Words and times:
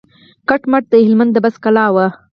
کټ 0.49 0.61
مټ 0.71 0.83
د 0.89 0.93
هلمند 1.05 1.31
د 1.33 1.37
بست 1.43 1.59
کلا 1.63 1.85
وه. 1.95 2.07